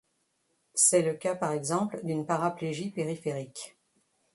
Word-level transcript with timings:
C'est 0.73 1.03
le 1.03 1.13
cas 1.13 1.35
par 1.35 1.51
exemple 1.51 2.03
d'une 2.03 2.25
paraplégie 2.25 2.89
périphérique. 2.89 3.77